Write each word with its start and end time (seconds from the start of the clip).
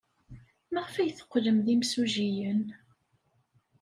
Maɣef 0.73 0.95
ay 0.95 1.11
teqqlem 1.11 1.57
d 1.65 1.67
imsujjiyen? 1.73 2.61